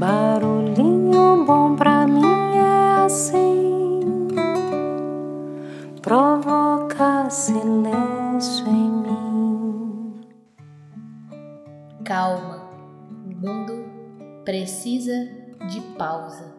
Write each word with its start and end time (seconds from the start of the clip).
Barulhinho 0.00 1.44
bom 1.44 1.76
pra 1.76 2.06
mim 2.06 2.24
é 2.56 3.04
assim, 3.04 4.00
provoca 6.00 7.28
silêncio 7.28 8.66
em 8.66 8.90
mim. 8.90 10.20
Calma, 12.02 12.70
o 13.26 13.46
mundo 13.46 13.84
precisa 14.42 15.28
de 15.68 15.82
pausa. 15.98 16.50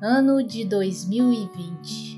Ano 0.00 0.44
de 0.44 0.64
2020. 0.64 2.15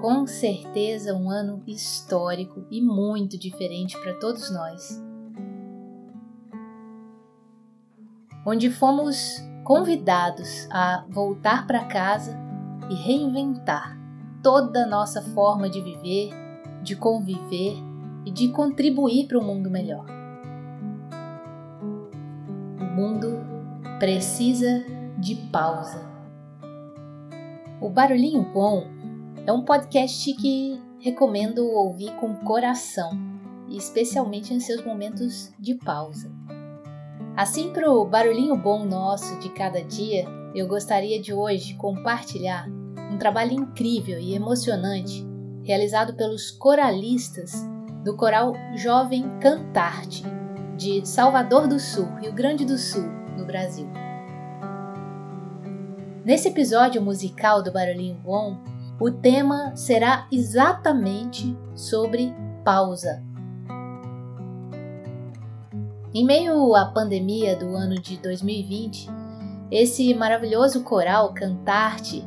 Com 0.00 0.26
certeza 0.26 1.14
um 1.14 1.30
ano 1.30 1.62
histórico 1.66 2.66
e 2.70 2.82
muito 2.82 3.38
diferente 3.38 3.98
para 3.98 4.12
todos 4.18 4.52
nós. 4.52 5.02
Onde 8.44 8.70
fomos 8.70 9.42
convidados 9.64 10.68
a 10.70 11.04
voltar 11.08 11.66
para 11.66 11.86
casa 11.86 12.38
e 12.90 12.94
reinventar 12.94 13.98
toda 14.42 14.84
a 14.84 14.86
nossa 14.86 15.22
forma 15.22 15.68
de 15.68 15.80
viver, 15.80 16.30
de 16.82 16.94
conviver 16.94 17.74
e 18.24 18.30
de 18.30 18.48
contribuir 18.48 19.26
para 19.26 19.38
um 19.38 19.44
mundo 19.44 19.70
melhor. 19.70 20.06
O 22.78 22.84
mundo 22.84 23.38
precisa 23.98 24.84
de 25.18 25.34
pausa. 25.50 26.06
O 27.80 27.88
Barulhinho 27.88 28.42
Bom 28.52 28.95
é 29.46 29.52
um 29.52 29.62
podcast 29.62 30.32
que 30.34 30.82
recomendo 30.98 31.64
ouvir 31.70 32.12
com 32.16 32.34
coração, 32.34 33.10
especialmente 33.68 34.52
em 34.52 34.58
seus 34.58 34.84
momentos 34.84 35.52
de 35.56 35.76
pausa. 35.76 36.32
Assim, 37.36 37.70
para 37.70 37.88
o 37.88 38.04
barulhinho 38.04 38.56
bom 38.56 38.84
nosso 38.84 39.38
de 39.38 39.48
cada 39.50 39.84
dia, 39.84 40.24
eu 40.52 40.66
gostaria 40.66 41.22
de 41.22 41.32
hoje 41.32 41.74
compartilhar 41.74 42.66
um 43.12 43.18
trabalho 43.18 43.52
incrível 43.52 44.18
e 44.18 44.34
emocionante 44.34 45.24
realizado 45.62 46.14
pelos 46.14 46.50
coralistas 46.50 47.52
do 48.02 48.16
coral 48.16 48.52
Jovem 48.74 49.24
Cantarte, 49.38 50.24
de 50.76 51.06
Salvador 51.06 51.68
do 51.68 51.78
Sul, 51.78 52.06
Rio 52.16 52.32
Grande 52.32 52.64
do 52.64 52.76
Sul, 52.76 53.04
no 53.36 53.46
Brasil. 53.46 53.88
Nesse 56.24 56.48
episódio 56.48 57.00
musical 57.00 57.62
do 57.62 57.70
Barulhinho 57.70 58.16
Bom, 58.16 58.58
o 58.98 59.10
tema 59.10 59.76
será 59.76 60.26
exatamente 60.32 61.56
sobre 61.74 62.34
pausa. 62.64 63.22
Em 66.14 66.24
meio 66.24 66.74
à 66.74 66.86
pandemia 66.86 67.56
do 67.56 67.76
ano 67.76 68.00
de 68.00 68.16
2020, 68.16 69.08
esse 69.70 70.14
maravilhoso 70.14 70.82
coral 70.82 71.34
Cantarte 71.34 72.26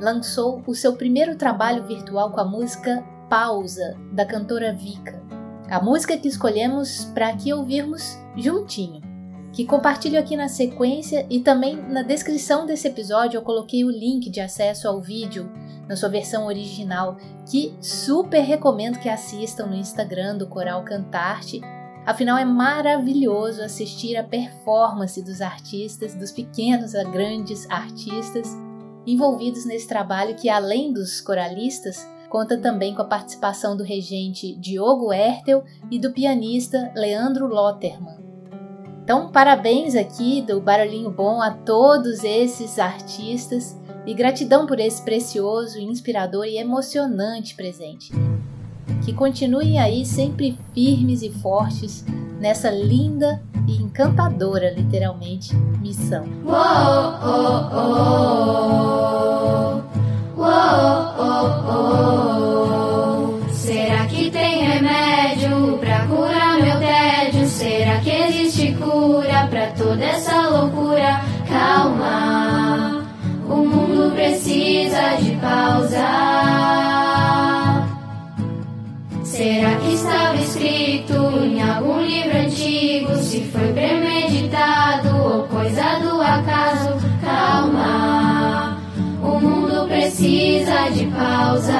lançou 0.00 0.62
o 0.66 0.74
seu 0.74 0.94
primeiro 0.96 1.36
trabalho 1.36 1.84
virtual 1.84 2.30
com 2.30 2.40
a 2.40 2.44
música 2.44 3.02
Pausa, 3.30 3.96
da 4.12 4.26
cantora 4.26 4.74
Vika. 4.74 5.22
A 5.70 5.80
música 5.80 6.18
que 6.18 6.28
escolhemos 6.28 7.06
para 7.14 7.28
aqui 7.28 7.54
ouvirmos 7.54 8.18
juntinho 8.36 9.11
que 9.52 9.66
compartilho 9.66 10.18
aqui 10.18 10.36
na 10.36 10.48
sequência 10.48 11.26
e 11.28 11.40
também 11.40 11.76
na 11.76 12.02
descrição 12.02 12.64
desse 12.64 12.88
episódio 12.88 13.36
eu 13.36 13.42
coloquei 13.42 13.84
o 13.84 13.90
link 13.90 14.30
de 14.30 14.40
acesso 14.40 14.88
ao 14.88 15.00
vídeo 15.00 15.50
na 15.86 15.94
sua 15.94 16.08
versão 16.08 16.46
original, 16.46 17.16
que 17.50 17.74
super 17.80 18.40
recomendo 18.40 18.98
que 18.98 19.08
assistam 19.08 19.66
no 19.66 19.74
Instagram 19.74 20.38
do 20.38 20.46
Coral 20.46 20.82
Cantarte. 20.84 21.60
Afinal, 22.06 22.38
é 22.38 22.44
maravilhoso 22.44 23.62
assistir 23.62 24.16
a 24.16 24.24
performance 24.24 25.22
dos 25.22 25.40
artistas, 25.40 26.14
dos 26.14 26.30
pequenos 26.30 26.94
a 26.94 27.04
grandes 27.04 27.68
artistas 27.68 28.48
envolvidos 29.06 29.66
nesse 29.66 29.86
trabalho 29.86 30.34
que, 30.34 30.48
além 30.48 30.92
dos 30.92 31.20
coralistas, 31.20 32.06
conta 32.30 32.56
também 32.56 32.94
com 32.94 33.02
a 33.02 33.06
participação 33.06 33.76
do 33.76 33.84
regente 33.84 34.56
Diogo 34.56 35.12
Hertel 35.12 35.64
e 35.90 35.98
do 35.98 36.12
pianista 36.12 36.90
Leandro 36.96 37.46
Lotterman. 37.46 38.21
Então, 39.12 39.28
parabéns 39.28 39.94
aqui 39.94 40.40
do 40.40 40.58
Barulhinho 40.58 41.10
Bom 41.10 41.42
a 41.42 41.50
todos 41.50 42.24
esses 42.24 42.78
artistas 42.78 43.76
e 44.06 44.14
gratidão 44.14 44.66
por 44.66 44.80
esse 44.80 45.02
precioso, 45.02 45.78
inspirador 45.78 46.46
e 46.46 46.56
emocionante 46.56 47.54
presente. 47.54 48.10
Que 49.04 49.12
continuem 49.12 49.78
aí 49.78 50.06
sempre 50.06 50.58
firmes 50.72 51.20
e 51.20 51.28
fortes 51.28 52.06
nessa 52.40 52.70
linda 52.70 53.42
e 53.68 53.82
encantadora, 53.82 54.70
literalmente, 54.70 55.54
missão. 55.82 56.24
Uou, 56.46 56.54
oh, 56.54 57.68
oh, 57.70 58.01
Será 79.42 79.74
que 79.74 79.94
estava 79.94 80.36
escrito 80.36 81.14
em 81.42 81.60
algum 81.60 82.00
livro 82.00 82.38
antigo? 82.38 83.16
Se 83.16 83.40
foi 83.46 83.72
premeditado 83.72 85.16
ou 85.16 85.48
coisa 85.48 85.98
do 85.98 86.22
acaso? 86.22 86.90
Calma, 87.20 88.78
o 89.20 89.40
mundo 89.40 89.88
precisa 89.88 90.90
de 90.92 91.06
pausa. 91.06 91.72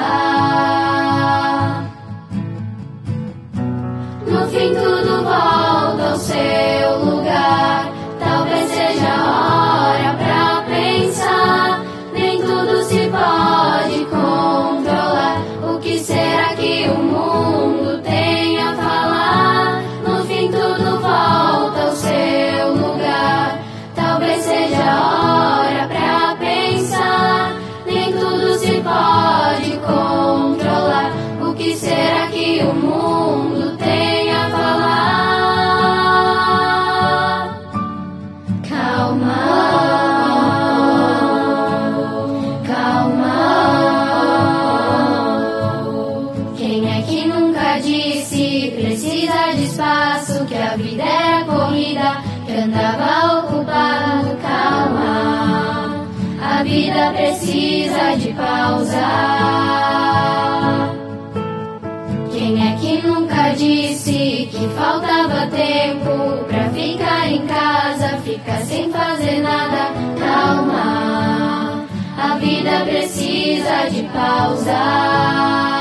No 4.27 4.45
fim 4.49 4.73
tudo 4.73 5.23
volta 5.23 6.09
ao 6.11 6.17
seu 6.17 7.05
lugar. 7.05 7.89
Talvez 8.19 8.71
seja 8.71 9.23
hora 9.23 9.52
A 56.41 56.63
vida 56.63 57.11
precisa 57.11 58.15
de 58.15 58.33
pausa. 58.33 60.12
Disse 63.55 64.49
que 64.51 64.67
faltava 64.75 65.47
tempo 65.47 66.43
pra 66.47 66.69
ficar 66.69 67.31
em 67.31 67.45
casa, 67.45 68.17
ficar 68.23 68.61
sem 68.61 68.91
fazer 68.91 69.41
nada? 69.41 69.91
Calma, 70.19 71.85
a 72.17 72.35
vida 72.37 72.85
precisa 72.85 73.89
de 73.89 74.03
pausa. 74.03 75.72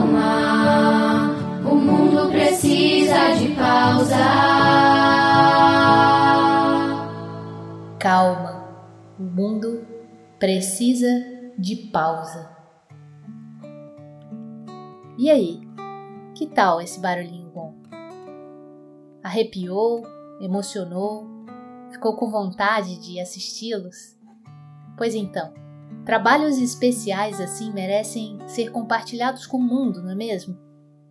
calma. 0.00 1.34
O 1.70 1.74
mundo 1.74 2.30
precisa 2.30 3.34
de 3.36 3.54
pausa. 3.54 4.16
Calma. 7.98 8.64
O 9.18 9.22
mundo 9.22 9.86
precisa 10.38 11.08
de 11.58 11.76
pausa. 11.76 12.50
E 15.18 15.30
aí? 15.30 15.60
Que 16.34 16.46
tal 16.46 16.80
esse 16.80 16.98
barulhinho 16.98 17.50
bom? 17.50 17.74
Arrepiou? 19.22 20.02
Emocionou? 20.40 21.26
Ficou 21.90 22.16
com 22.16 22.30
vontade 22.30 22.98
de 23.00 23.20
assisti-los? 23.20 24.16
Pois 24.96 25.14
então, 25.14 25.52
trabalhos 26.04 26.58
especiais 26.58 27.40
assim 27.40 27.72
merecem 27.72 28.38
ser 28.46 28.70
compartilhados 28.70 29.46
com 29.46 29.56
o 29.56 29.62
mundo, 29.62 30.02
não 30.02 30.10
é 30.10 30.14
mesmo? 30.14 30.56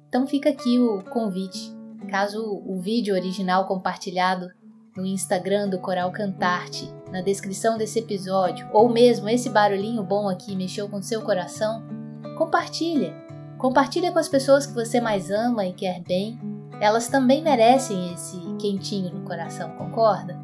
Então 0.08 0.26
fica 0.26 0.50
aqui 0.50 0.80
o 0.80 1.04
convite. 1.04 1.74
Caso 2.10 2.44
o 2.66 2.80
vídeo 2.80 3.14
original 3.14 3.66
compartilhado 3.68 4.48
no 4.96 5.06
Instagram 5.06 5.70
do 5.70 5.80
Coral 5.80 6.12
Cantarte, 6.12 6.92
na 7.12 7.22
descrição 7.22 7.78
desse 7.78 8.00
episódio, 8.00 8.68
ou 8.74 8.90
mesmo 8.90 9.30
esse 9.30 9.50
barulhinho 9.50 10.04
bom 10.04 10.28
aqui 10.28 10.56
mexeu 10.56 10.90
com 10.90 11.02
seu 11.02 11.22
coração, 11.22 11.84
compartilha 12.38 13.14
Compartilha 13.60 14.14
com 14.14 14.20
as 14.20 14.30
pessoas 14.30 14.66
que 14.66 14.74
você 14.74 15.02
mais 15.02 15.30
ama 15.30 15.66
e 15.66 15.74
quer 15.74 16.02
bem. 16.02 16.40
Elas 16.80 17.10
também 17.10 17.44
merecem 17.44 18.14
esse 18.14 18.40
quentinho 18.58 19.14
no 19.14 19.26
coração, 19.26 19.72
concorda? 19.72 20.40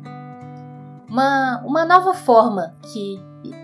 Uma, 1.10 1.64
uma 1.66 1.86
nova 1.86 2.14
forma 2.14 2.76
que 2.92 3.18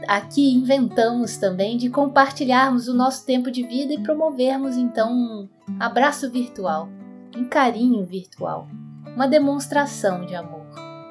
aqui 0.07 0.53
inventamos 0.53 1.37
também 1.37 1.77
de 1.77 1.89
compartilharmos 1.89 2.87
o 2.87 2.93
nosso 2.93 3.25
tempo 3.25 3.51
de 3.51 3.63
vida 3.63 3.93
e 3.93 4.01
promovermos 4.01 4.75
então 4.75 5.11
um 5.11 5.49
abraço 5.79 6.29
virtual, 6.29 6.89
um 7.35 7.45
carinho 7.45 8.05
virtual, 8.05 8.67
uma 9.15 9.27
demonstração 9.27 10.25
de 10.25 10.35
amor, 10.35 10.65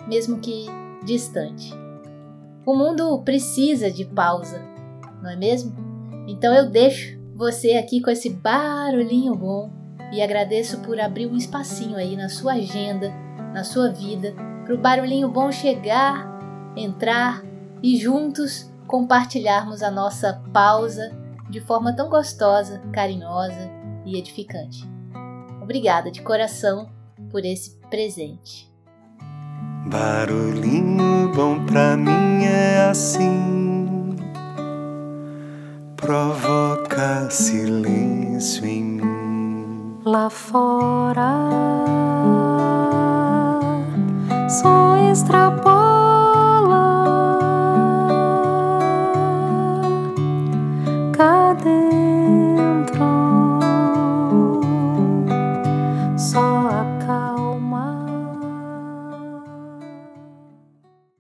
mesmo 0.07 0.39
que 0.39 0.67
distante. 1.05 1.73
O 2.67 2.77
mundo 2.77 3.21
precisa 3.23 3.91
de 3.91 4.05
pausa, 4.05 4.63
não 5.23 5.31
é 5.31 5.37
mesmo? 5.37 5.75
Então 6.29 6.55
eu 6.55 6.69
deixo 6.69 7.19
você 7.35 7.73
aqui 7.73 8.01
com 8.01 8.11
esse 8.11 8.31
barulhinho 8.31 9.35
bom 9.35 9.71
e 10.13 10.21
agradeço 10.21 10.81
por 10.81 11.01
abrir 11.01 11.27
um 11.27 11.37
espacinho 11.37 11.97
aí 11.97 12.17
na 12.17 12.29
sua 12.29 12.55
agenda, 12.55 13.11
na 13.55 13.65
sua 13.65 13.91
vida, 13.91 14.35
para 14.65 14.75
o 14.75 14.79
barulhinho 14.79 15.29
bom 15.29 15.51
chegar, 15.51 16.29
entrar 16.77 17.43
e 17.83 17.97
juntos 17.97 18.71
compartilharmos 18.87 19.83
a 19.83 19.91
nossa 19.91 20.43
pausa 20.53 21.17
de 21.49 21.61
forma 21.61 21.95
tão 21.95 22.09
gostosa, 22.09 22.81
carinhosa 22.93 23.71
e 24.05 24.17
edificante. 24.17 24.89
Obrigada 25.63 26.11
de 26.11 26.23
coração 26.23 26.89
por 27.31 27.45
esse 27.45 27.79
presente. 27.91 28.71
Barulhinho 29.87 31.33
bom 31.35 31.65
pra 31.67 31.97
mim 31.97 32.45
é 32.45 32.89
assim 32.91 33.61
provoca 36.11 37.31
silêncio 37.31 38.65
em 38.67 38.83
mim. 38.83 40.01
Lá 40.05 40.31
fora, 40.31 41.31